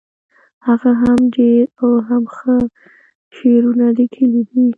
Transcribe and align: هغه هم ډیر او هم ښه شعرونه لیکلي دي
هغه 0.67 0.91
هم 1.01 1.19
ډیر 1.37 1.63
او 1.83 1.91
هم 2.07 2.23
ښه 2.35 2.55
شعرونه 3.35 3.85
لیکلي 3.99 4.41
دي 4.49 4.65